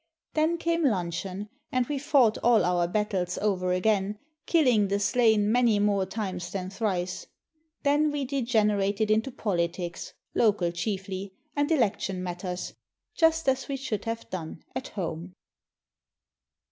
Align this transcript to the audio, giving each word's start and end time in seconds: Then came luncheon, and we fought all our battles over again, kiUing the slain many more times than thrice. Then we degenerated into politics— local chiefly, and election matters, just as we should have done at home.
Then 0.33 0.57
came 0.57 0.83
luncheon, 0.83 1.47
and 1.71 1.85
we 1.85 1.99
fought 1.99 2.39
all 2.39 2.65
our 2.65 2.87
battles 2.87 3.37
over 3.37 3.71
again, 3.71 4.17
kiUing 4.47 4.89
the 4.89 4.97
slain 4.99 5.51
many 5.51 5.77
more 5.77 6.07
times 6.07 6.49
than 6.49 6.71
thrice. 6.71 7.27
Then 7.83 8.09
we 8.09 8.25
degenerated 8.25 9.11
into 9.11 9.29
politics— 9.29 10.13
local 10.33 10.71
chiefly, 10.71 11.35
and 11.55 11.71
election 11.71 12.23
matters, 12.23 12.73
just 13.13 13.47
as 13.47 13.67
we 13.67 13.75
should 13.75 14.05
have 14.05 14.27
done 14.31 14.63
at 14.75 14.87
home. 14.87 15.35